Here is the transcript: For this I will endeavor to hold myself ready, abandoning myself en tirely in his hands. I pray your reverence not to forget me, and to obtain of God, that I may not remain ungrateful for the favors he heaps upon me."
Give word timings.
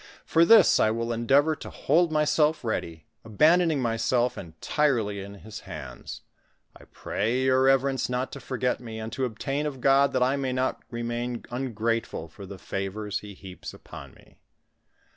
For 0.25 0.45
this 0.45 0.79
I 0.79 0.89
will 0.89 1.13
endeavor 1.13 1.55
to 1.57 1.69
hold 1.69 2.11
myself 2.11 2.63
ready, 2.63 3.05
abandoning 3.23 3.79
myself 3.83 4.35
en 4.35 4.55
tirely 4.59 5.19
in 5.19 5.35
his 5.35 5.59
hands. 5.59 6.21
I 6.75 6.85
pray 6.85 7.43
your 7.43 7.61
reverence 7.61 8.09
not 8.09 8.31
to 8.31 8.39
forget 8.39 8.79
me, 8.79 8.99
and 8.99 9.13
to 9.13 9.25
obtain 9.25 9.67
of 9.67 9.79
God, 9.79 10.11
that 10.13 10.23
I 10.23 10.37
may 10.37 10.53
not 10.53 10.81
remain 10.89 11.45
ungrateful 11.51 12.29
for 12.29 12.47
the 12.47 12.57
favors 12.57 13.19
he 13.19 13.35
heaps 13.35 13.75
upon 13.75 14.15
me." 14.15 14.39